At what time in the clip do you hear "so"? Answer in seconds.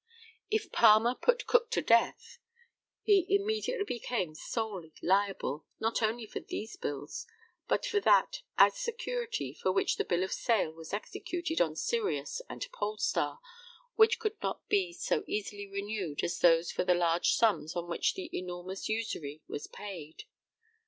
14.91-15.23